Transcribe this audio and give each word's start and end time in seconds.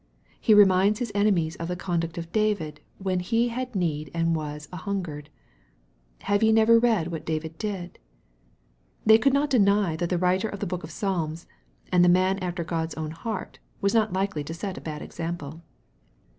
He 0.39 0.55
reminds 0.55 0.97
His 0.97 1.11
enemies 1.13 1.55
of 1.57 1.67
the 1.67 1.75
conduct 1.75 2.17
of 2.17 2.31
David, 2.31 2.81
when 2.97 3.19
he" 3.19 3.49
had 3.49 3.75
need 3.75 4.09
and 4.15 4.35
was 4.35 4.67
an 4.73 4.79
hungered."" 4.79 5.29
Have 6.21 6.41
ye 6.41 6.51
never 6.51 6.79
read 6.79 7.09
what 7.09 7.23
David 7.23 7.55
did?" 7.59 7.99
They 9.05 9.19
could 9.19 9.31
not 9.33 9.51
deny 9.51 9.95
that 9.97 10.09
the 10.09 10.17
writer 10.17 10.49
of 10.49 10.59
the 10.59 10.65
book 10.65 10.83
of 10.83 10.89
Psalms, 10.89 11.45
and 11.91 12.03
the 12.03 12.09
man 12.09 12.39
after 12.39 12.63
God's 12.63 12.95
own 12.95 13.11
heart, 13.11 13.59
was 13.79 13.93
not 13.93 14.11
likely 14.11 14.43
to 14.45 14.55
set 14.55 14.75
a 14.75 14.81
bad 14.81 15.03
example. 15.03 15.61